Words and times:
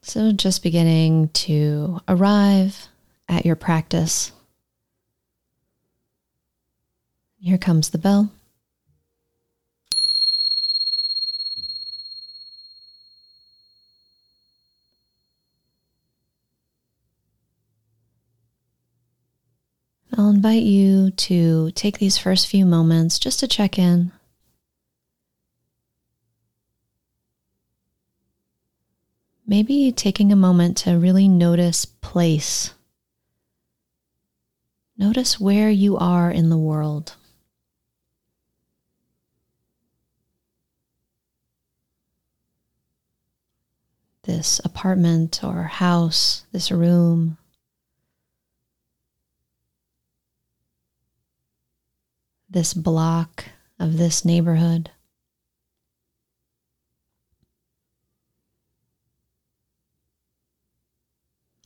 So, 0.00 0.32
just 0.32 0.62
beginning 0.62 1.28
to 1.30 2.00
arrive 2.08 2.88
at 3.28 3.44
your 3.44 3.56
practice. 3.56 4.32
Here 7.40 7.58
comes 7.58 7.90
the 7.90 7.98
bell. 7.98 8.30
I'll 20.16 20.30
invite 20.30 20.64
you 20.64 21.10
to 21.12 21.70
take 21.72 21.98
these 21.98 22.18
first 22.18 22.48
few 22.48 22.66
moments 22.66 23.20
just 23.20 23.38
to 23.40 23.46
check 23.46 23.78
in. 23.78 24.10
Maybe 29.48 29.90
taking 29.90 30.30
a 30.30 30.36
moment 30.36 30.76
to 30.78 30.98
really 30.98 31.26
notice 31.26 31.84
place. 31.84 32.74
Notice 34.96 35.40
where 35.40 35.70
you 35.70 35.96
are 35.96 36.30
in 36.30 36.50
the 36.50 36.56
world. 36.56 37.14
This 44.24 44.60
apartment 44.62 45.42
or 45.42 45.62
house, 45.64 46.44
this 46.52 46.70
room. 46.70 47.38
this 52.50 52.72
block 52.72 53.44
of 53.78 53.98
this 53.98 54.24
neighborhood. 54.24 54.90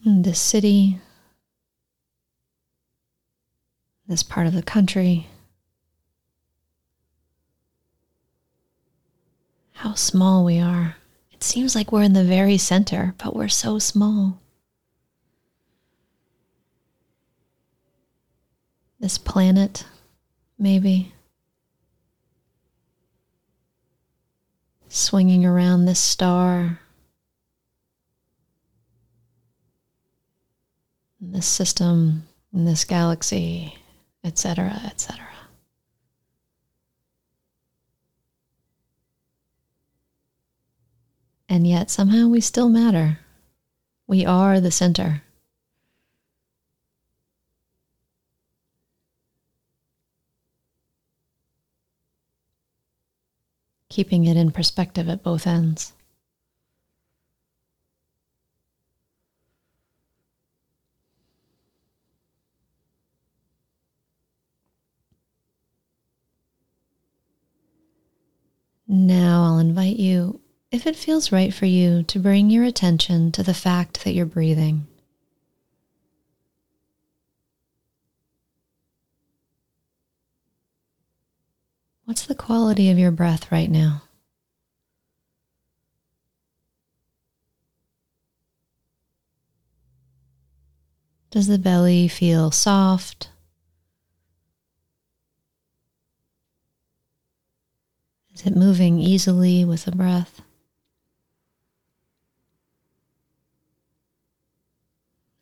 This 0.05 0.41
city, 0.41 0.99
this 4.09 4.25
part 4.25 4.49
of 4.49 4.53
the 4.53 4.63
country. 4.63 5.29
How 9.75 9.95
small 9.95 10.45
we 10.45 10.59
are. 10.59 10.97
It 11.33 11.45
seems 11.45 11.77
like 11.77 11.93
we're 11.93 12.03
in 12.03 12.15
the 12.15 12.25
very 12.25 12.59
center, 12.59 13.15
but 13.19 13.37
we're 13.37 13.49
so 13.49 13.79
small. 13.79 14.41
This 18.99 19.19
planet 19.19 19.85
maybe. 20.59 21.13
Swinging 24.89 25.47
around 25.47 25.85
this 25.85 26.01
star, 26.01 26.81
this 31.31 31.47
system, 31.47 32.27
in 32.53 32.65
this 32.65 32.85
galaxy, 32.85 33.79
etc., 34.25 34.81
etc. 34.85 35.25
And 41.49 41.67
yet 41.67 41.91
somehow 41.91 42.29
we 42.29 42.41
still 42.41 42.69
matter. 42.69 43.19
We 44.07 44.27
are 44.27 44.61
the 44.61 44.71
center. 44.71 45.23
keeping 53.93 54.25
it 54.25 54.39
in 54.39 54.51
perspective 54.51 55.07
at 55.07 55.23
both 55.23 55.47
ends. 55.47 55.93
Now 68.95 69.45
I'll 69.45 69.59
invite 69.59 69.97
you, 69.97 70.43
if 70.71 70.87
it 70.87 70.97
feels 70.97 71.33
right 71.33 71.55
for 71.55 71.65
you, 71.65 72.03
to 72.03 72.19
bring 72.19 72.51
your 72.51 72.65
attention 72.65 73.33
to 73.33 73.43
the 73.43 73.55
fact 73.55 74.05
that 74.05 74.13
you're 74.13 74.27
breathing. 74.27 74.87
What's 82.05 82.27
the 82.27 82.35
quality 82.35 82.91
of 82.91 82.99
your 82.99 83.11
breath 83.11 83.51
right 83.51 83.71
now? 83.71 84.03
Does 91.31 91.47
the 91.47 91.59
belly 91.59 92.09
feel 92.09 92.51
soft? 92.51 93.31
Is 98.43 98.49
it 98.49 98.57
moving 98.57 98.99
easily 98.99 99.65
with 99.65 99.85
the 99.85 99.93
breath? 99.93 100.43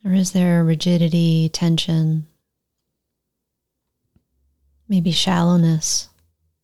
Or 0.05 0.13
is 0.13 0.33
there 0.33 0.63
rigidity, 0.63 1.49
tension, 1.49 2.27
maybe 4.87 5.11
shallowness? 5.11 6.11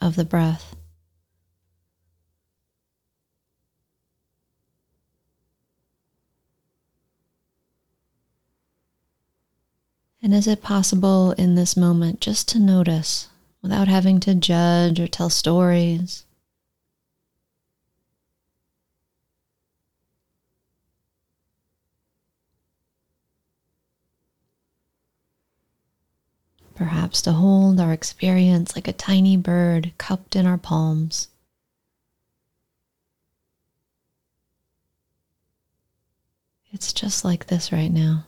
of 0.01 0.17
the 0.17 0.25
breath. 0.25 0.77
And 10.23 10.35
is 10.35 10.49
it 10.49 10.63
possible 10.63 11.33
in 11.33 11.55
this 11.55 11.77
moment 11.77 12.21
just 12.21 12.49
to 12.49 12.59
notice 12.59 13.29
without 13.63 13.87
having 13.87 14.19
to 14.21 14.35
judge 14.35 14.99
or 14.99 15.07
tell 15.07 15.31
stories? 15.31 16.26
Perhaps 26.77 27.23
to 27.23 27.33
hold 27.33 27.81
our 27.81 27.93
experience 27.93 28.77
like 28.77 28.87
a 28.87 28.93
tiny 28.93 29.37
bird 29.37 29.93
cupped 29.99 30.37
in 30.37 30.47
our 30.47 30.59
palms. 30.59 31.29
It's 36.71 36.93
just 36.93 37.25
like 37.25 37.47
this 37.47 37.73
right 37.73 37.91
now. 37.91 38.27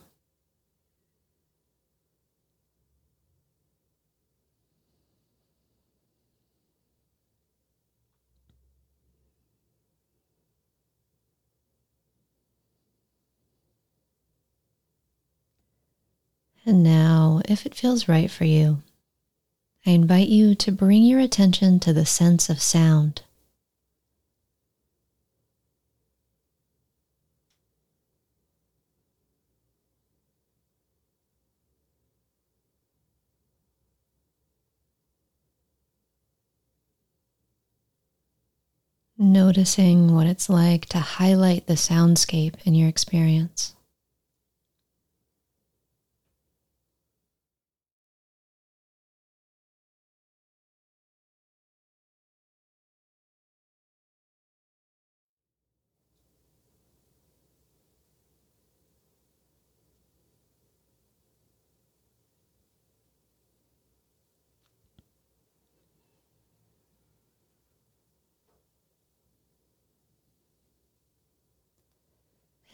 And 16.69 16.83
now, 16.83 17.41
if 17.45 17.65
it 17.65 17.73
feels 17.73 18.07
right 18.07 18.29
for 18.29 18.45
you, 18.45 18.83
I 19.87 19.89
invite 19.89 20.27
you 20.27 20.53
to 20.53 20.71
bring 20.71 21.01
your 21.01 21.19
attention 21.19 21.79
to 21.79 21.93
the 21.93 22.05
sense 22.05 22.47
of 22.47 22.61
sound. 22.61 23.23
Noticing 39.17 40.13
what 40.13 40.27
it's 40.27 40.49
like 40.49 40.85
to 40.89 40.99
highlight 40.99 41.65
the 41.65 41.73
soundscape 41.73 42.53
in 42.63 42.75
your 42.75 42.87
experience. 42.87 43.73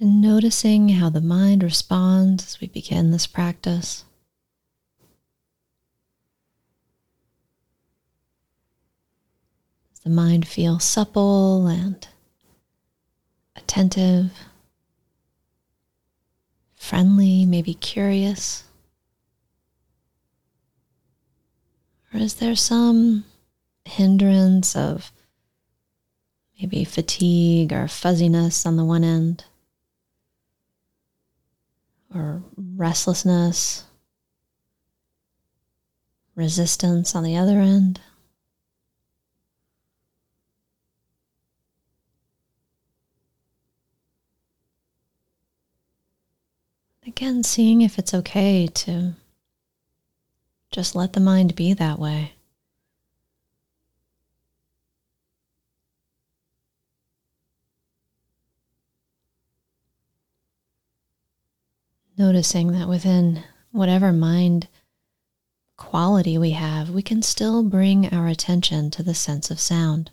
And 0.05 0.21
noticing 0.21 0.89
how 0.89 1.09
the 1.09 1.19
mind 1.19 1.63
responds 1.63 2.45
as 2.45 2.61
we 2.61 2.67
begin 2.67 3.09
this 3.09 3.25
practice. 3.25 4.05
Does 9.91 10.01
the 10.03 10.09
mind 10.11 10.47
feel 10.47 10.77
supple 10.79 11.65
and 11.65 12.07
attentive? 13.55 14.31
friendly, 16.85 17.47
maybe 17.47 17.73
curious? 17.73 18.63
Or 22.13 22.19
is 22.19 22.35
there 22.35 22.55
some 22.55 23.25
hindrance 23.85 24.75
of 24.75 25.11
maybe 26.59 26.83
fatigue 26.83 27.73
or 27.73 27.87
fuzziness 27.87 28.67
on 28.67 28.77
the 28.77 28.85
one 28.85 29.03
end? 29.03 29.45
Or 32.15 32.41
restlessness, 32.55 33.83
resistance 36.33 37.13
on 37.13 37.25
the 37.25 37.35
other 37.35 37.59
end? 37.59 37.99
Again, 47.05 47.43
seeing 47.43 47.81
if 47.81 47.99
it's 47.99 48.13
okay 48.13 48.67
to 48.67 49.15
just 50.71 50.95
let 50.95 51.11
the 51.11 51.19
mind 51.19 51.53
be 51.53 51.73
that 51.73 51.99
way. 51.99 52.34
Noticing 62.17 62.71
that 62.71 62.87
within 62.87 63.43
whatever 63.71 64.13
mind 64.13 64.69
quality 65.77 66.37
we 66.37 66.51
have, 66.51 66.89
we 66.89 67.01
can 67.01 67.21
still 67.21 67.61
bring 67.61 68.13
our 68.13 68.27
attention 68.27 68.89
to 68.91 69.03
the 69.03 69.13
sense 69.13 69.51
of 69.51 69.59
sound. 69.59 70.11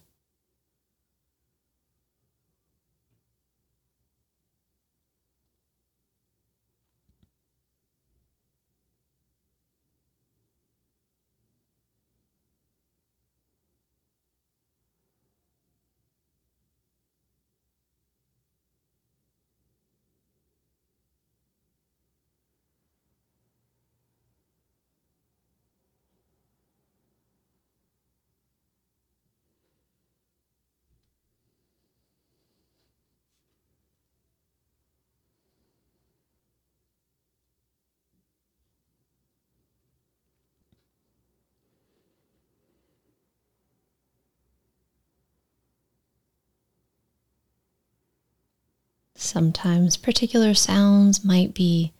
Sometimes 49.32 49.96
particular 49.96 50.52
sounds 50.52 51.24
might 51.24 51.54
be 51.54 51.94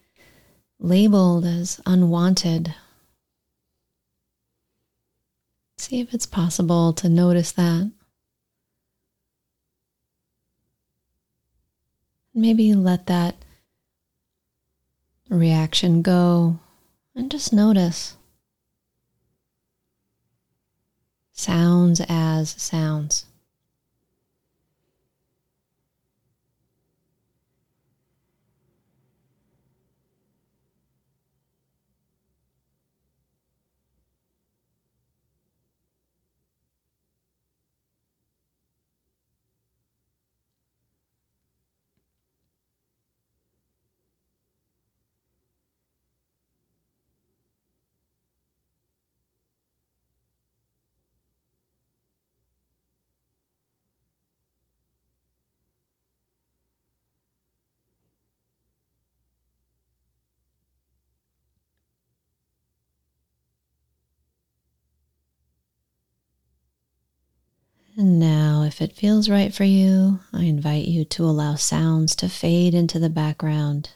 labeled 0.79 1.47
as 1.47 1.81
unwanted. 1.87 2.75
See 5.79 6.01
if 6.01 6.13
it's 6.13 6.27
possible 6.27 6.93
to 6.93 7.09
notice 7.09 7.51
that. 7.53 7.91
Maybe 12.35 12.75
let 12.75 13.07
that 13.07 13.37
reaction 15.31 16.03
go 16.03 16.59
and 17.15 17.31
just 17.31 17.51
notice 17.51 18.15
sounds 21.33 22.03
as 22.11 22.51
sounds. 22.51 23.25
And 67.97 68.19
now, 68.19 68.63
if 68.63 68.81
it 68.81 68.97
feels 68.97 69.29
right 69.29 69.53
for 69.53 69.65
you, 69.65 70.21
I 70.33 70.45
invite 70.45 70.87
you 70.87 71.05
to 71.05 71.25
allow 71.25 71.57
sounds 71.57 72.17
to 72.17 72.29
fade 72.29 72.73
into 72.73 72.99
the 72.99 73.11
background 73.11 73.91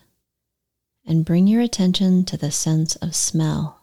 and 1.06 1.25
bring 1.25 1.46
your 1.46 1.62
attention 1.62 2.25
to 2.26 2.37
the 2.37 2.50
sense 2.50 2.96
of 2.96 3.16
smell. 3.16 3.81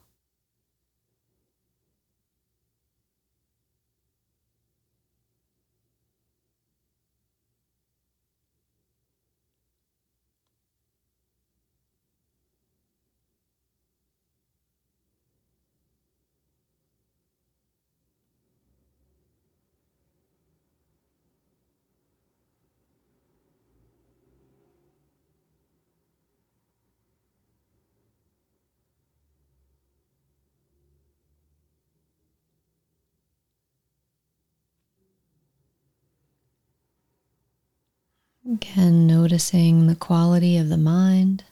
Again, 38.54 39.08
noticing 39.08 39.88
the 39.88 39.96
quality 39.96 40.58
of 40.58 40.70
the 40.70 40.78
mind 40.78 41.44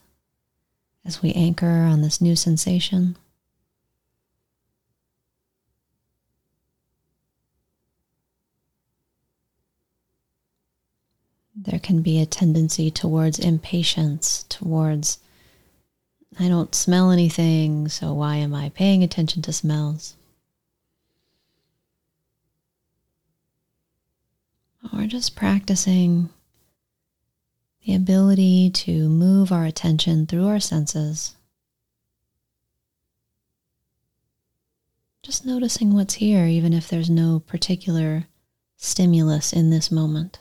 as 1.03 1.19
we 1.19 1.33
anchor 1.33 1.65
on 1.65 2.03
this 2.03 2.21
new 2.21 2.35
sensation. 2.35 3.17
There 11.55 11.79
can 11.79 12.03
be 12.03 12.21
a 12.21 12.27
tendency 12.27 12.91
towards 12.91 13.39
impatience, 13.39 14.45
towards, 14.47 15.17
I 16.39 16.49
don't 16.49 16.75
smell 16.75 17.09
anything, 17.09 17.87
so 17.89 18.13
why 18.13 18.35
am 18.35 18.53
I 18.53 18.69
paying 18.69 19.01
attention 19.01 19.41
to 19.41 19.53
smells? 19.53 20.15
Or 24.93 25.07
just 25.07 25.35
practicing 25.35 26.29
the 27.85 27.95
ability 27.95 28.69
to 28.69 29.09
move 29.09 29.51
our 29.51 29.65
attention 29.65 30.27
through 30.27 30.47
our 30.47 30.59
senses. 30.59 31.35
Just 35.23 35.45
noticing 35.45 35.93
what's 35.93 36.15
here, 36.15 36.45
even 36.45 36.73
if 36.73 36.87
there's 36.87 37.09
no 37.09 37.39
particular 37.39 38.25
stimulus 38.77 39.53
in 39.53 39.69
this 39.69 39.91
moment. 39.91 40.39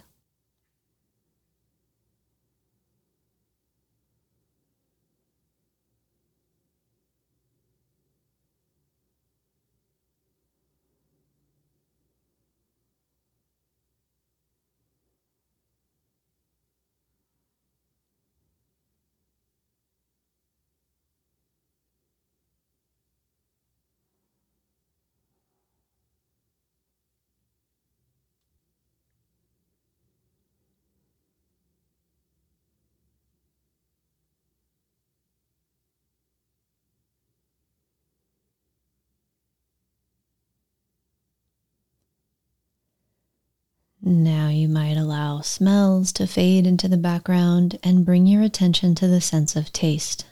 Now 44.02 44.48
you 44.48 44.66
might 44.66 44.96
allow 44.96 45.42
smells 45.42 46.10
to 46.12 46.26
fade 46.26 46.66
into 46.66 46.88
the 46.88 46.96
background 46.96 47.78
and 47.82 48.04
bring 48.04 48.26
your 48.26 48.40
attention 48.40 48.94
to 48.94 49.06
the 49.06 49.20
sense 49.20 49.56
of 49.56 49.74
taste. 49.74 50.24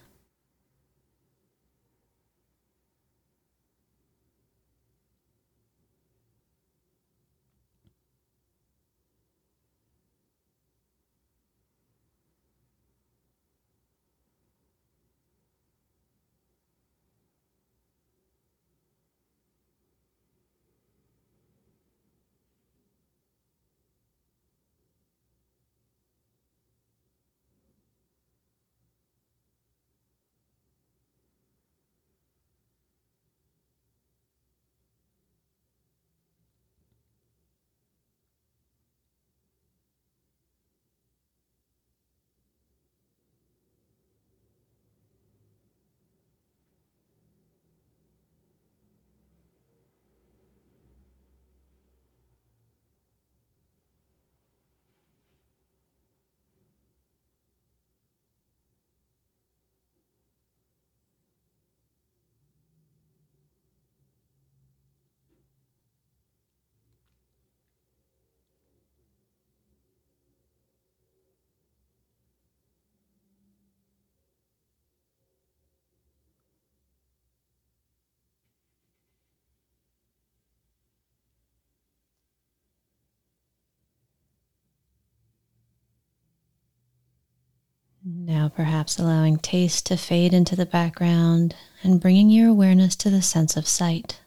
Now, 88.10 88.48
perhaps 88.48 88.98
allowing 88.98 89.36
taste 89.36 89.84
to 89.86 89.98
fade 89.98 90.32
into 90.32 90.56
the 90.56 90.64
background 90.64 91.54
and 91.82 92.00
bringing 92.00 92.30
your 92.30 92.48
awareness 92.48 92.96
to 92.96 93.10
the 93.10 93.20
sense 93.20 93.54
of 93.54 93.68
sight. 93.68 94.22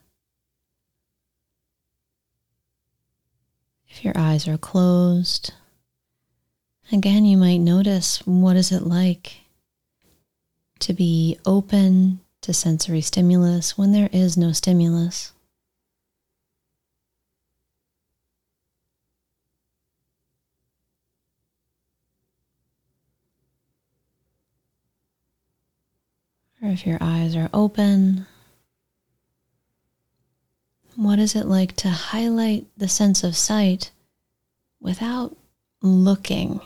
If 3.90 4.06
your 4.06 4.16
eyes 4.16 4.48
are 4.48 4.60
closed, 4.60 5.54
again, 6.92 7.26
you 7.26 7.38
might 7.38 7.58
notice 7.58 8.22
what 8.28 8.56
is 8.56 8.72
it 8.72 8.84
like 8.84 9.38
to 10.78 10.94
be 10.94 11.40
open 11.44 12.20
to 12.42 12.54
sensory 12.54 13.02
stimulus 13.02 13.80
when 13.80 13.94
there 13.94 14.10
is 14.14 14.38
no 14.38 14.52
stimulus. 14.52 15.34
Or 26.62 26.70
if 26.70 26.86
your 26.86 26.98
eyes 27.02 27.36
are 27.36 27.50
open, 27.54 28.28
what 30.96 31.20
is 31.20 31.36
it 31.36 31.46
like 31.46 31.76
to 31.78 31.90
highlight 31.90 32.68
the 32.78 32.88
sense 32.88 33.24
of 33.24 33.36
sight 33.36 33.92
without 34.80 35.36
looking? 35.82 36.62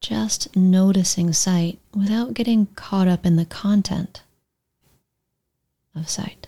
Just 0.00 0.54
noticing 0.56 1.32
sight 1.32 1.78
without 1.94 2.34
getting 2.34 2.66
caught 2.76 3.08
up 3.08 3.26
in 3.26 3.36
the 3.36 3.44
content 3.44 4.22
of 5.94 6.08
sight. 6.08 6.46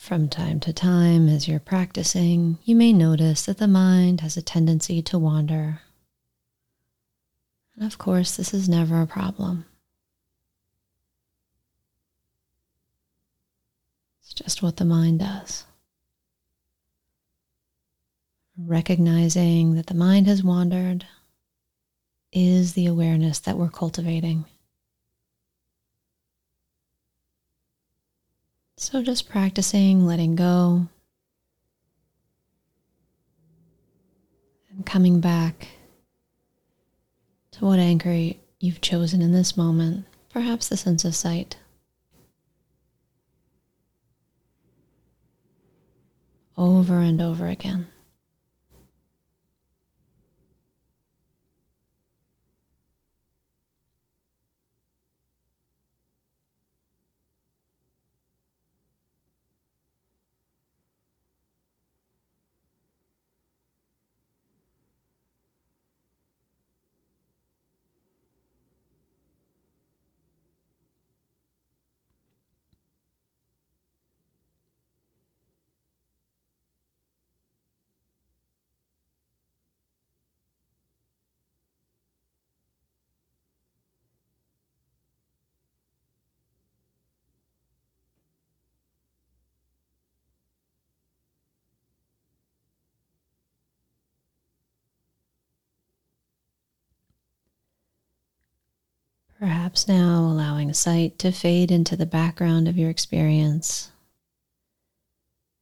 From 0.00 0.30
time 0.30 0.60
to 0.60 0.72
time, 0.72 1.28
as 1.28 1.46
you're 1.46 1.60
practicing, 1.60 2.56
you 2.64 2.74
may 2.74 2.90
notice 2.90 3.44
that 3.44 3.58
the 3.58 3.68
mind 3.68 4.22
has 4.22 4.34
a 4.34 4.42
tendency 4.42 5.02
to 5.02 5.18
wander. 5.18 5.82
And 7.76 7.84
of 7.84 7.98
course, 7.98 8.34
this 8.34 8.54
is 8.54 8.66
never 8.66 9.02
a 9.02 9.06
problem. 9.06 9.66
It's 14.22 14.32
just 14.32 14.62
what 14.62 14.78
the 14.78 14.86
mind 14.86 15.20
does. 15.20 15.64
Recognizing 18.58 19.74
that 19.74 19.86
the 19.86 19.94
mind 19.94 20.26
has 20.26 20.42
wandered 20.42 21.04
is 22.32 22.72
the 22.72 22.86
awareness 22.86 23.38
that 23.40 23.58
we're 23.58 23.68
cultivating. 23.68 24.46
So 28.82 29.02
just 29.02 29.28
practicing 29.28 30.06
letting 30.06 30.36
go 30.36 30.88
and 34.70 34.86
coming 34.86 35.20
back 35.20 35.68
to 37.50 37.66
what 37.66 37.78
anchor 37.78 38.32
you've 38.58 38.80
chosen 38.80 39.20
in 39.20 39.32
this 39.32 39.54
moment, 39.54 40.06
perhaps 40.30 40.66
the 40.66 40.78
sense 40.78 41.04
of 41.04 41.14
sight. 41.14 41.58
Over 46.56 47.00
and 47.00 47.20
over 47.20 47.48
again. 47.48 47.86
Perhaps 99.40 99.88
now 99.88 100.18
allowing 100.20 100.74
sight 100.74 101.18
to 101.20 101.32
fade 101.32 101.70
into 101.70 101.96
the 101.96 102.04
background 102.04 102.68
of 102.68 102.76
your 102.76 102.90
experience 102.90 103.90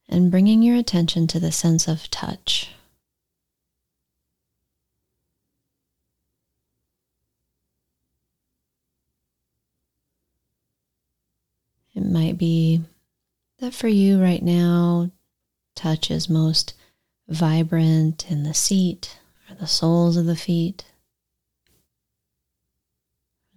and 0.08 0.32
bringing 0.32 0.64
your 0.64 0.74
attention 0.74 1.28
to 1.28 1.38
the 1.38 1.52
sense 1.52 1.86
of 1.86 2.10
touch. 2.10 2.72
It 11.94 12.04
might 12.04 12.36
be 12.36 12.82
that 13.60 13.74
for 13.74 13.86
you 13.86 14.20
right 14.20 14.42
now, 14.42 15.12
touch 15.76 16.10
is 16.10 16.28
most 16.28 16.74
vibrant 17.28 18.28
in 18.28 18.42
the 18.42 18.54
seat 18.54 19.20
or 19.48 19.54
the 19.54 19.68
soles 19.68 20.16
of 20.16 20.26
the 20.26 20.34
feet 20.34 20.84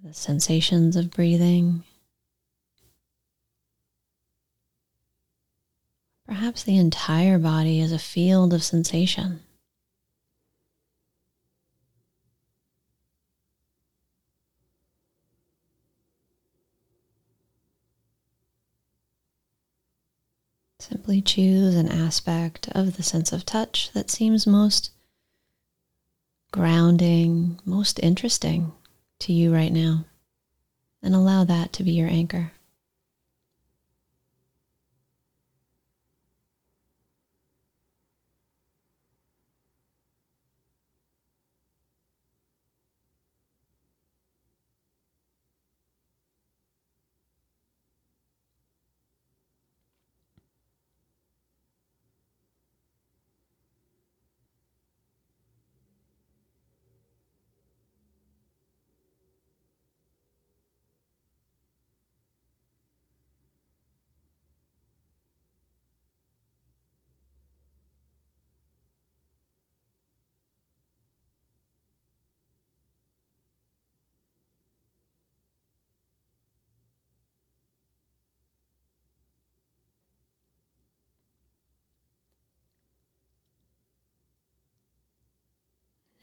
the 0.03 0.13
sensations 0.13 0.95
of 0.95 1.11
breathing. 1.11 1.83
Perhaps 6.25 6.63
the 6.63 6.77
entire 6.77 7.37
body 7.37 7.79
is 7.79 7.91
a 7.91 7.99
field 7.99 8.53
of 8.53 8.63
sensation. 8.63 9.41
Simply 20.79 21.21
choose 21.21 21.75
an 21.75 21.87
aspect 21.87 22.69
of 22.69 22.97
the 22.97 23.03
sense 23.03 23.31
of 23.31 23.45
touch 23.45 23.91
that 23.93 24.09
seems 24.09 24.47
most 24.47 24.89
grounding, 26.51 27.59
most 27.65 27.99
interesting 27.99 28.73
to 29.21 29.33
you 29.33 29.53
right 29.53 29.71
now, 29.71 30.05
and 31.01 31.15
allow 31.15 31.43
that 31.43 31.73
to 31.73 31.83
be 31.83 31.91
your 31.91 32.09
anchor. 32.09 32.51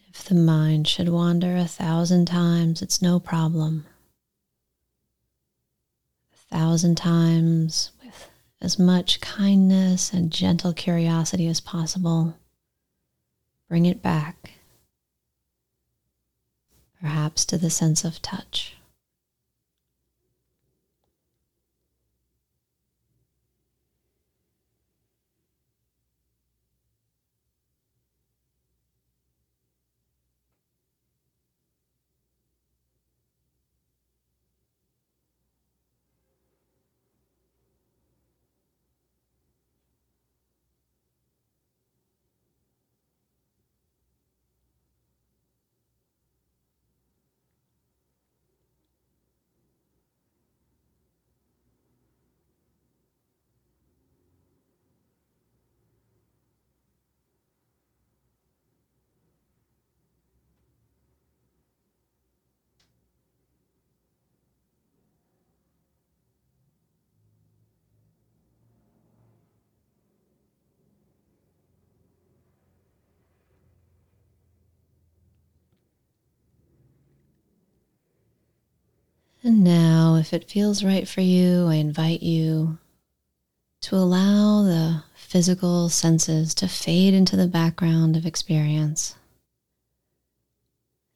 If 0.08 0.24
the 0.24 0.34
mind 0.34 0.88
should 0.88 1.10
wander 1.10 1.56
a 1.56 1.66
thousand 1.66 2.26
times, 2.26 2.80
it's 2.82 3.02
no 3.02 3.20
problem. 3.20 3.86
A 6.32 6.54
thousand 6.56 6.96
times 6.96 7.90
with 8.02 8.30
as 8.60 8.78
much 8.78 9.20
kindness 9.20 10.12
and 10.12 10.32
gentle 10.32 10.72
curiosity 10.72 11.46
as 11.46 11.60
possible. 11.60 12.34
Bring 13.68 13.84
it 13.86 14.02
back, 14.02 14.52
perhaps 17.00 17.44
to 17.44 17.58
the 17.58 17.70
sense 17.70 18.02
of 18.02 18.22
touch. 18.22 18.77
And 79.48 79.64
now, 79.64 80.16
if 80.16 80.34
it 80.34 80.50
feels 80.50 80.84
right 80.84 81.08
for 81.08 81.22
you, 81.22 81.68
I 81.68 81.76
invite 81.76 82.22
you 82.22 82.76
to 83.80 83.96
allow 83.96 84.62
the 84.62 85.04
physical 85.14 85.88
senses 85.88 86.52
to 86.52 86.68
fade 86.68 87.14
into 87.14 87.34
the 87.34 87.46
background 87.46 88.14
of 88.14 88.26
experience 88.26 89.14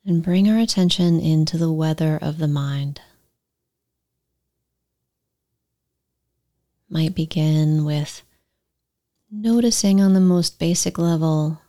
and 0.07 0.23
bring 0.23 0.49
our 0.49 0.59
attention 0.59 1.21
into 1.21 1.59
the 1.59 1.71
weather 1.71 2.19
of 2.23 2.39
the 2.39 2.49
mind. 2.49 3.03
Might 6.89 7.15
begin 7.15 7.85
with 7.85 8.23
noticing 9.31 10.01
on 10.01 10.15
the 10.15 10.21
most 10.21 10.59
basic 10.59 10.97
level 10.97 11.61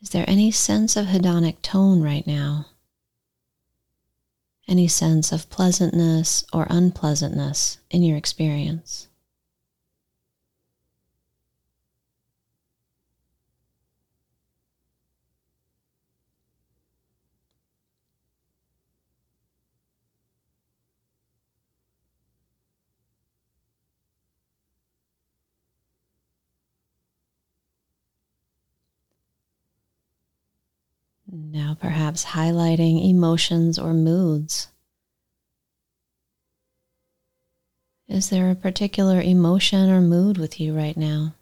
is 0.00 0.10
there 0.10 0.24
any 0.26 0.50
sense 0.50 0.96
of 0.96 1.06
hedonic 1.06 1.62
tone 1.62 2.02
right 2.02 2.26
now? 2.26 2.66
Any 4.68 4.88
sense 4.88 5.32
of 5.32 5.50
pleasantness 5.50 6.44
or 6.52 6.66
unpleasantness 6.70 7.78
in 7.90 8.02
your 8.02 8.16
experience. 8.16 9.08
Now, 31.34 31.74
perhaps 31.80 32.26
highlighting 32.26 33.08
emotions 33.08 33.78
or 33.78 33.94
moods. 33.94 34.68
Is 38.06 38.28
there 38.28 38.50
a 38.50 38.54
particular 38.54 39.18
emotion 39.18 39.88
or 39.88 40.02
mood 40.02 40.36
with 40.36 40.60
you 40.60 40.76
right 40.76 40.94
now? 40.94 41.32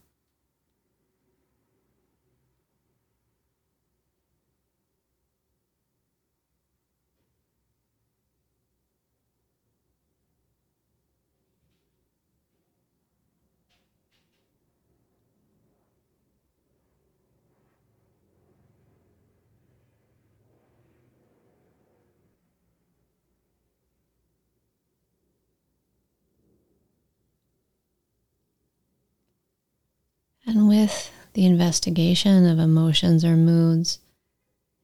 And 30.46 30.66
with 30.68 31.12
the 31.34 31.46
investigation 31.70 32.46
of 32.46 32.58
emotions 32.58 33.24
or 33.24 33.36
moods, 33.36 34.00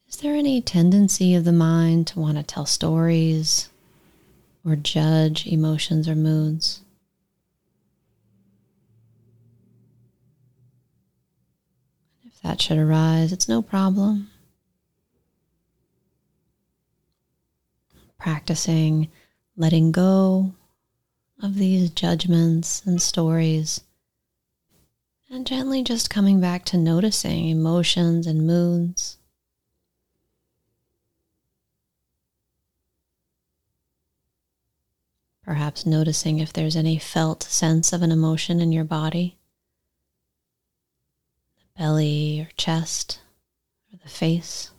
is 0.08 0.18
there 0.18 0.36
any 0.36 0.60
tendency 0.60 1.34
of 1.34 1.44
the 1.44 1.50
mind 1.50 2.06
to 2.06 2.20
want 2.20 2.36
to 2.36 2.44
tell 2.44 2.64
stories 2.64 3.68
or 4.64 4.76
judge 4.76 5.48
emotions 5.48 6.08
or 6.08 6.14
moods? 6.14 6.82
If 12.24 12.40
that 12.42 12.62
should 12.62 12.78
arise, 12.78 13.32
it's 13.32 13.48
no 13.48 13.62
problem. 13.62 14.30
Practicing 18.16 19.08
letting 19.56 19.90
go 19.90 20.54
of 21.42 21.56
these 21.56 21.90
judgments 21.90 22.80
and 22.86 23.02
stories. 23.02 23.80
And 25.28 25.46
gently 25.46 25.82
just 25.82 26.08
coming 26.08 26.40
back 26.40 26.64
to 26.66 26.76
noticing 26.76 27.48
emotions 27.48 28.26
and 28.26 28.46
moods. 28.46 29.18
Perhaps 35.42 35.86
noticing 35.86 36.38
if 36.38 36.52
there's 36.52 36.74
any 36.74 36.98
felt 36.98 37.42
sense 37.42 37.92
of 37.92 38.02
an 38.02 38.10
emotion 38.10 38.60
in 38.60 38.72
your 38.72 38.84
body, 38.84 39.36
the 41.58 41.80
belly 41.80 42.40
or 42.40 42.48
chest 42.56 43.20
or 43.92 43.98
the 44.02 44.08
face. 44.08 44.70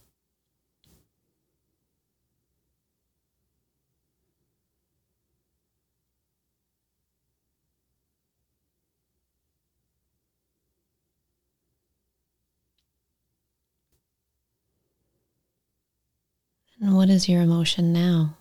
And 16.79 16.95
what 16.95 17.09
is 17.09 17.27
your 17.27 17.41
emotion 17.41 17.91
now? 17.91 18.37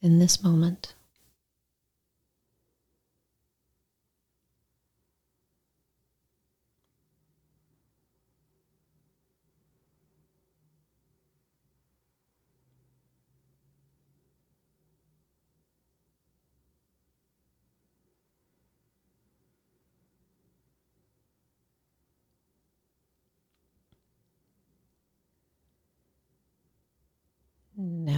in 0.00 0.18
this 0.18 0.42
moment. 0.42 0.94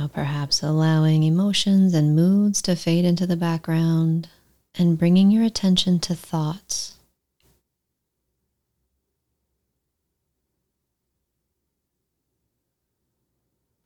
Now, 0.01 0.09
perhaps 0.09 0.63
allowing 0.63 1.25
emotions 1.25 1.93
and 1.93 2.17
moods 2.17 2.63
to 2.63 2.75
fade 2.75 3.05
into 3.05 3.27
the 3.27 3.37
background 3.37 4.31
and 4.75 4.99
bringing 4.99 5.31
your 5.31 5.45
attention 5.45 5.99
to 5.99 6.15
thoughts. 6.15 6.97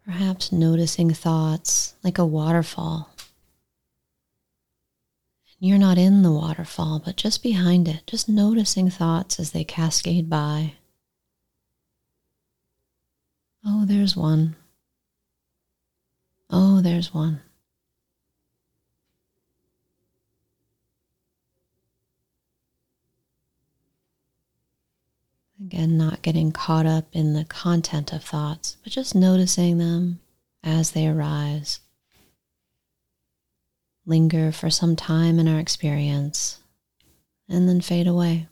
Perhaps 0.05 0.53
noticing 0.53 1.13
thoughts 1.13 1.97
like 2.05 2.19
a 2.19 2.25
waterfall. 2.25 3.11
You're 5.59 5.79
not 5.79 5.99
in 5.99 6.23
the 6.23 6.31
waterfall, 6.31 7.03
but 7.05 7.17
just 7.17 7.43
behind 7.43 7.89
it, 7.89 8.07
just 8.07 8.29
noticing 8.29 8.89
thoughts 8.89 9.41
as 9.41 9.51
they 9.51 9.65
cascade 9.65 10.31
by. 10.31 10.75
Oh, 13.67 13.85
there's 13.85 14.17
one. 14.17 14.55
Oh, 16.57 16.81
there's 16.81 17.13
one. 17.13 17.41
Again, 25.61 25.99
not 25.99 26.23
getting 26.23 26.53
caught 26.53 26.87
up 26.87 27.09
in 27.13 27.33
the 27.33 27.45
content 27.45 28.13
of 28.13 28.23
thoughts, 28.23 28.77
but 28.85 28.93
just 28.93 29.17
noticing 29.17 29.79
them 29.79 30.21
as 30.63 30.93
they 30.93 31.09
arise. 31.09 31.81
Linger 34.07 34.53
for 34.53 34.71
some 34.71 34.95
time 34.95 35.41
in 35.41 35.49
our 35.49 35.59
experience 35.59 36.61
and 37.49 37.69
then 37.69 37.81
fade 37.81 38.07
away. 38.07 38.47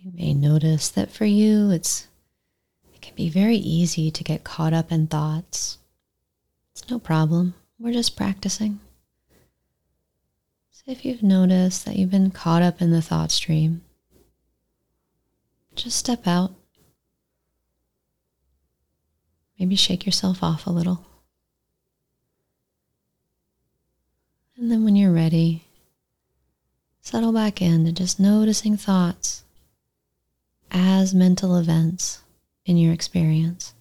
You 0.00 0.12
may 0.14 0.32
notice 0.32 0.88
that 0.90 1.10
for 1.10 1.24
you, 1.24 1.70
it's 1.70 2.06
it 2.94 3.02
can 3.02 3.16
be 3.16 3.28
very 3.28 3.56
easy 3.56 4.12
to 4.12 4.22
get 4.22 4.44
caught 4.44 4.72
up 4.72 4.92
in 4.92 5.08
thoughts. 5.08 5.78
It's 6.72 6.88
no 6.88 7.00
problem. 7.00 7.54
We're 7.80 7.92
just 7.92 8.16
practicing. 8.16 8.78
So 10.70 10.84
if 10.86 11.04
you've 11.04 11.24
noticed 11.24 11.84
that 11.84 11.96
you've 11.96 12.12
been 12.12 12.30
caught 12.30 12.62
up 12.62 12.80
in 12.80 12.92
the 12.92 13.02
thought 13.02 13.32
stream, 13.32 13.82
just 15.74 15.96
step 15.96 16.28
out. 16.28 16.54
Maybe 19.58 19.74
shake 19.74 20.06
yourself 20.06 20.44
off 20.44 20.66
a 20.66 20.70
little. 20.70 21.04
And 24.56 24.70
then 24.70 24.84
when 24.84 24.94
you're 24.94 25.12
ready, 25.12 25.64
settle 27.00 27.32
back 27.32 27.60
in 27.60 27.84
to 27.84 27.92
just 27.92 28.20
noticing 28.20 28.76
thoughts 28.76 29.42
as 30.70 31.14
mental 31.14 31.56
events 31.56 32.22
in 32.66 32.76
your 32.76 32.92
experience. 32.92 33.74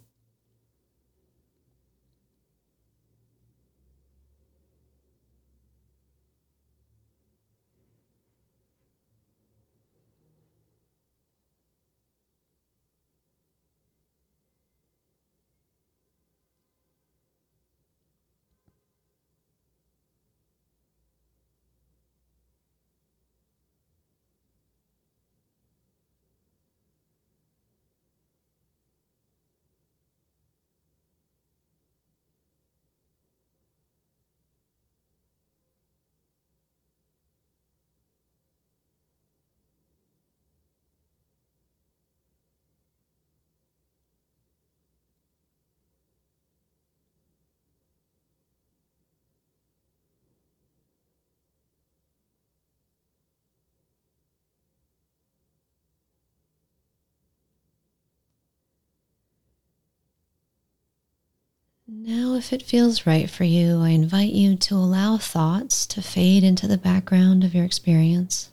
Now, 61.89 62.33
if 62.33 62.51
it 62.51 62.63
feels 62.63 63.07
right 63.07 63.29
for 63.29 63.45
you, 63.45 63.81
I 63.81 63.89
invite 63.89 64.33
you 64.33 64.57
to 64.57 64.75
allow 64.75 65.17
thoughts 65.17 65.85
to 65.87 66.01
fade 66.01 66.43
into 66.43 66.67
the 66.67 66.77
background 66.77 67.45
of 67.45 67.55
your 67.55 67.63
experience. 67.63 68.49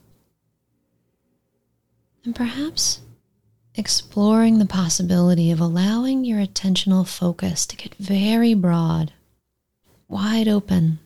And 2.25 2.35
perhaps 2.35 3.01
exploring 3.75 4.59
the 4.59 4.66
possibility 4.66 5.51
of 5.51 5.61
allowing 5.61 6.25
your 6.25 6.38
attentional 6.38 7.07
focus 7.07 7.66
to 7.66 7.77
get 7.77 7.97
very 7.97 8.55
broad, 8.55 9.12
wide 10.07 10.47
open, 10.47 11.01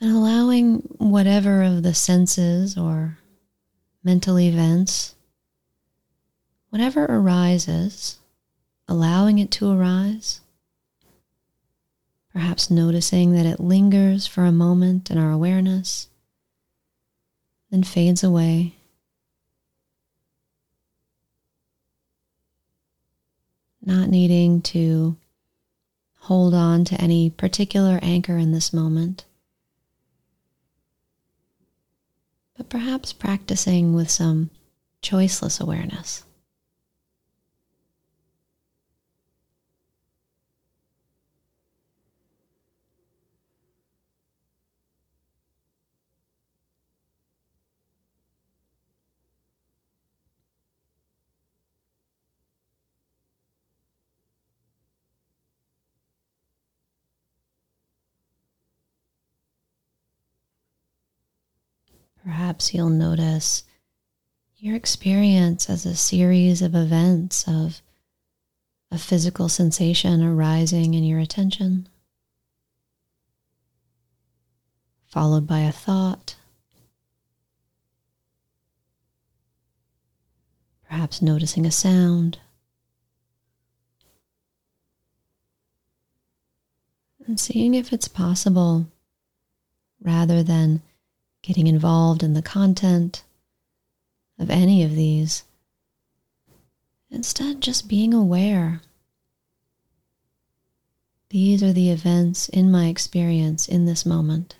and 0.00 0.10
allowing 0.10 0.78
whatever 0.98 1.62
of 1.62 1.84
the 1.84 1.94
senses 1.94 2.76
or 2.76 3.18
mental 4.02 4.40
events 4.40 5.15
whatever 6.70 7.04
arises, 7.06 8.18
allowing 8.88 9.38
it 9.38 9.50
to 9.52 9.70
arise 9.70 10.40
Perhaps 12.36 12.70
noticing 12.70 13.32
that 13.32 13.46
it 13.46 13.60
lingers 13.60 14.26
for 14.26 14.44
a 14.44 14.52
moment 14.52 15.10
in 15.10 15.16
our 15.16 15.30
awareness, 15.30 16.08
then 17.70 17.82
fades 17.82 18.22
away. 18.22 18.74
Not 23.80 24.10
needing 24.10 24.60
to 24.60 25.16
hold 26.18 26.52
on 26.52 26.84
to 26.84 27.00
any 27.00 27.30
particular 27.30 27.98
anchor 28.02 28.36
in 28.36 28.52
this 28.52 28.70
moment, 28.70 29.24
but 32.54 32.68
perhaps 32.68 33.14
practicing 33.14 33.94
with 33.94 34.10
some 34.10 34.50
choiceless 35.02 35.58
awareness. 35.58 36.22
Perhaps 62.26 62.74
you'll 62.74 62.88
notice 62.88 63.62
your 64.56 64.74
experience 64.74 65.70
as 65.70 65.86
a 65.86 65.94
series 65.94 66.60
of 66.60 66.74
events 66.74 67.46
of 67.46 67.80
a 68.90 68.98
physical 68.98 69.48
sensation 69.48 70.24
arising 70.24 70.94
in 70.94 71.04
your 71.04 71.20
attention, 71.20 71.88
followed 75.06 75.46
by 75.46 75.60
a 75.60 75.70
thought, 75.70 76.34
perhaps 80.88 81.22
noticing 81.22 81.64
a 81.64 81.70
sound, 81.70 82.40
and 87.24 87.38
seeing 87.38 87.74
if 87.74 87.92
it's 87.92 88.08
possible 88.08 88.88
rather 90.02 90.42
than 90.42 90.82
getting 91.46 91.68
involved 91.68 92.24
in 92.24 92.34
the 92.34 92.42
content 92.42 93.22
of 94.36 94.50
any 94.50 94.82
of 94.82 94.96
these. 94.96 95.44
Instead, 97.08 97.60
just 97.60 97.88
being 97.88 98.12
aware. 98.12 98.80
These 101.30 101.62
are 101.62 101.72
the 101.72 101.90
events 101.90 102.48
in 102.48 102.68
my 102.70 102.88
experience 102.88 103.68
in 103.68 103.86
this 103.86 104.04
moment. 104.04 104.56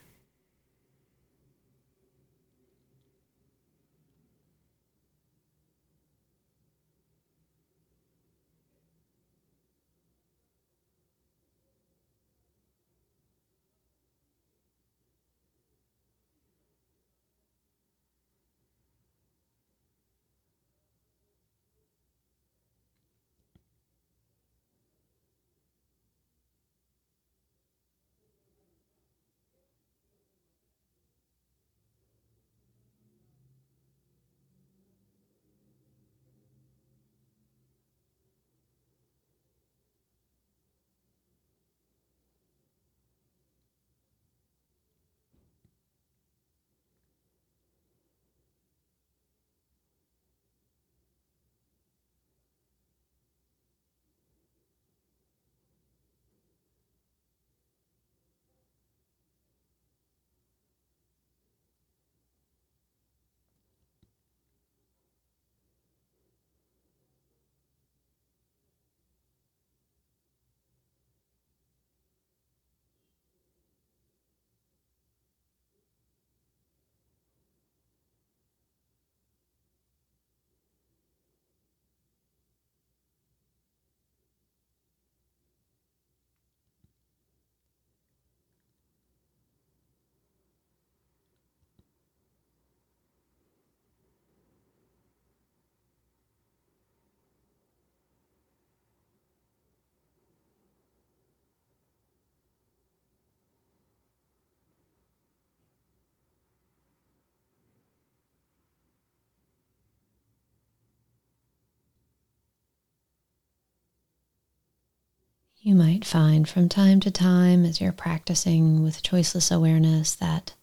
You 115.67 115.75
might 115.75 116.05
find 116.05 116.49
from 116.49 116.69
time 116.69 117.01
to 117.01 117.11
time 117.11 117.65
as 117.65 117.81
you're 117.81 117.91
practicing 117.91 118.85
with 118.85 119.03
choiceless 119.03 119.53
awareness 119.53 120.15
that 120.15 120.55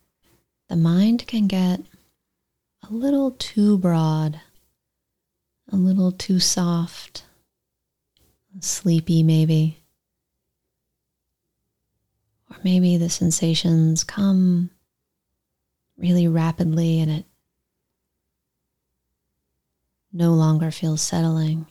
the 0.70 0.78
mind 0.78 1.28
can 1.28 1.48
get 1.48 1.82
a 2.90 2.94
little 2.94 3.32
too 3.32 3.78
broad, 3.78 4.40
a 5.70 5.76
little 5.76 6.14
too 6.14 6.40
soft, 6.40 7.26
sleepy, 8.62 9.24
maybe. 9.24 9.84
Or 12.50 12.56
maybe 12.64 12.96
the 12.96 13.10
sensations 13.10 14.06
come 14.06 14.70
really 15.98 16.30
rapidly 16.30 17.02
and 17.02 17.12
it 17.12 17.26
no 20.14 20.32
longer 20.32 20.72
feels 20.72 21.02
settling. 21.02 21.66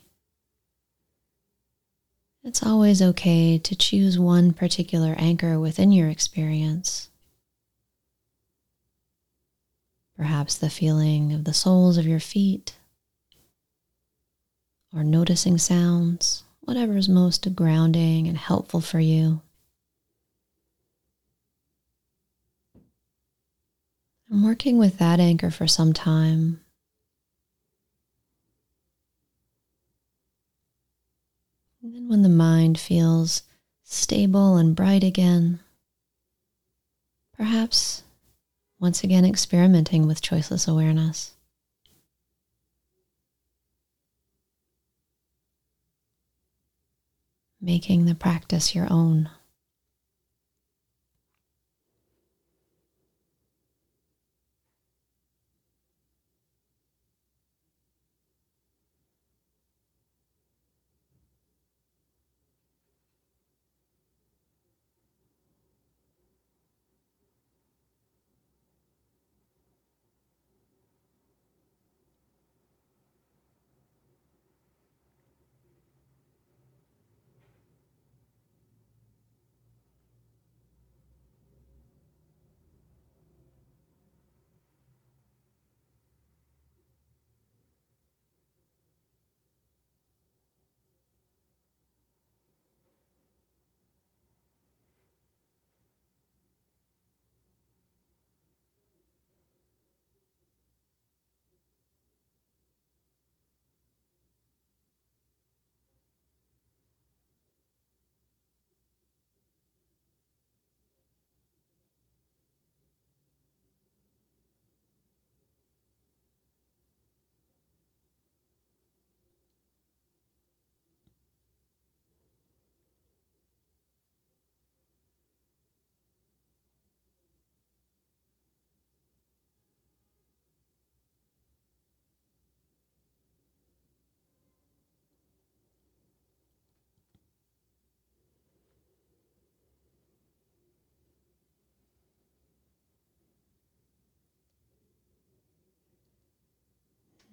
It's 2.45 2.63
always 2.63 3.01
okay 3.01 3.57
to 3.57 3.77
choose 3.77 4.19
one 4.19 4.53
particular 4.53 5.15
anchor 5.17 5.61
within 5.61 5.93
your 5.93 6.09
experience. 6.09 7.09
Perhaps 10.17 10.59
the 10.59 10.69
feeling 10.69 11.33
of 11.33 11.45
the 11.45 11.55
soles 11.55 11.97
of 11.97 12.07
your 12.07 12.19
feet, 12.19 12.75
or 14.93 15.05
noticing 15.05 15.57
sounds, 15.57 16.43
whatever 16.61 16.97
is 16.97 17.09
most 17.09 17.55
grounding 17.55 18.27
and 18.27 18.37
helpful 18.37 18.81
for 18.81 18.99
you. 18.99 19.41
I'm 24.31 24.45
working 24.45 24.79
with 24.79 24.99
that 24.99 25.21
anchor 25.21 25.51
for 25.51 25.69
some 25.69 25.93
time 25.93 26.63
And 31.83 31.97
then 31.97 32.02
when 32.13 32.21
the 32.21 32.29
mind 32.29 32.79
feels 32.79 33.41
stable 33.85 34.59
and 34.59 34.77
bright 34.77 35.03
again, 35.03 35.59
perhaps 37.35 38.03
once 38.79 39.03
again 39.03 39.25
experimenting 39.25 40.07
with 40.07 40.21
choiceless 40.21 40.69
awareness. 40.69 41.33
Making 47.63 48.05
the 48.05 48.15
practice 48.15 48.75
your 48.75 48.93
own. 48.93 49.31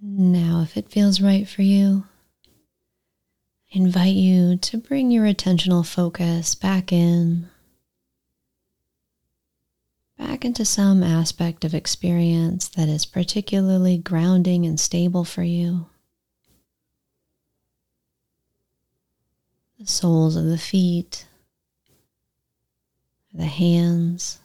Now, 0.01 0.61
if 0.61 0.77
it 0.77 0.89
feels 0.89 1.19
right 1.19 1.47
for 1.47 1.61
you, 1.61 2.05
I 3.73 3.77
invite 3.77 4.15
you 4.15 4.55
to 4.55 4.77
bring 4.77 5.11
your 5.11 5.25
attentional 5.25 5.85
focus 5.85 6.55
back 6.55 6.93
in, 6.93 7.49
back 10.17 10.45
into 10.45 10.63
some 10.63 11.03
aspect 11.03 11.65
of 11.65 11.73
experience 11.73 12.69
that 12.69 12.87
is 12.87 13.05
particularly 13.05 13.97
grounding 13.97 14.65
and 14.65 14.79
stable 14.79 15.25
for 15.25 15.43
you. 15.43 15.87
The 19.79 19.87
soles 19.87 20.37
of 20.37 20.45
the 20.45 20.57
feet, 20.57 21.25
the 23.33 23.45
hands, 23.45 24.39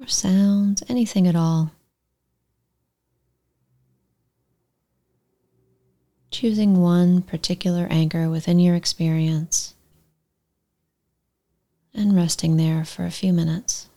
or 0.00 0.06
sounds, 0.06 0.84
anything 0.88 1.26
at 1.26 1.34
all. 1.36 1.72
Choosing 6.40 6.80
one 6.80 7.22
particular 7.22 7.88
anchor 7.90 8.30
within 8.30 8.60
your 8.60 8.76
experience 8.76 9.74
and 11.92 12.14
resting 12.14 12.56
there 12.56 12.84
for 12.84 13.04
a 13.04 13.10
few 13.10 13.32
minutes. 13.32 13.87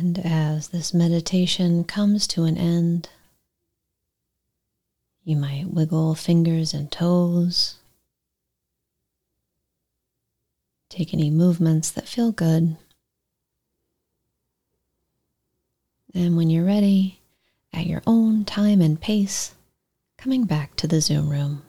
And 0.00 0.18
as 0.24 0.68
this 0.68 0.94
meditation 0.94 1.84
comes 1.84 2.26
to 2.28 2.44
an 2.44 2.56
end, 2.56 3.10
you 5.22 5.36
might 5.36 5.66
wiggle 5.68 6.14
fingers 6.14 6.72
and 6.72 6.90
toes. 6.90 7.76
Take 10.88 11.12
any 11.12 11.28
movements 11.28 11.90
that 11.90 12.08
feel 12.08 12.32
good. 12.32 12.78
And 16.14 16.34
when 16.34 16.48
you're 16.48 16.64
ready, 16.64 17.20
at 17.70 17.84
your 17.84 18.00
own 18.06 18.46
time 18.46 18.80
and 18.80 18.98
pace, 18.98 19.54
coming 20.16 20.44
back 20.44 20.76
to 20.76 20.86
the 20.86 21.02
Zoom 21.02 21.28
room. 21.28 21.62